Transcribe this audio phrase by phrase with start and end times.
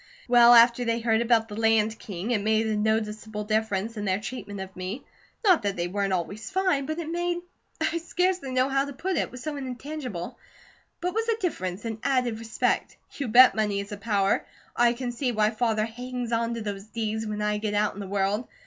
[0.27, 4.03] Well, after they had heard about the Land King, it made a noticeable difference in
[4.05, 5.05] their treatment of me.
[5.43, 7.37] Not that they weren't always fine, but it made,
[7.79, 10.39] I scarcely know how to put it, it was so intangible
[11.01, 12.97] but it was a difference, an added respect.
[13.11, 14.43] You bet money is a power!
[14.75, 17.99] I can see why Father hangs on to those deeds, when I get out in
[17.99, 18.47] the world.